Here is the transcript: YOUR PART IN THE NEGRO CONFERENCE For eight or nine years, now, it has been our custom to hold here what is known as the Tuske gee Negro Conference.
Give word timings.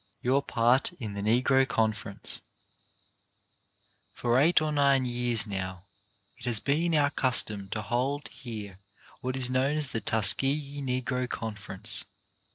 YOUR 0.23 0.41
PART 0.41 0.93
IN 0.93 1.13
THE 1.13 1.21
NEGRO 1.21 1.67
CONFERENCE 1.67 2.41
For 4.13 4.39
eight 4.39 4.59
or 4.59 4.71
nine 4.71 5.05
years, 5.05 5.45
now, 5.45 5.83
it 6.39 6.45
has 6.45 6.59
been 6.59 6.95
our 6.95 7.11
custom 7.11 7.69
to 7.69 7.83
hold 7.83 8.27
here 8.29 8.79
what 9.19 9.37
is 9.37 9.47
known 9.47 9.77
as 9.77 9.89
the 9.89 10.01
Tuske 10.01 10.39
gee 10.59 10.81
Negro 10.81 11.29
Conference. 11.29 12.05